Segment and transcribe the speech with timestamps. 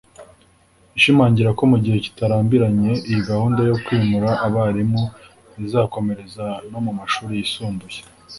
[0.97, 5.01] ishimangira ko mu gihe kitarambiranye iyi gahunda yo kwimura abarimu
[5.65, 7.99] izakomereza no mu mashuri yisumbuye